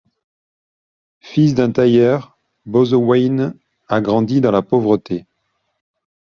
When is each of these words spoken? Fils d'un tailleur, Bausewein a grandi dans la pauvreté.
Fils 1.19 1.53
d'un 1.53 1.71
tailleur, 1.71 2.35
Bausewein 2.65 3.53
a 3.87 4.01
grandi 4.01 4.41
dans 4.41 4.49
la 4.49 4.63
pauvreté. 4.63 5.27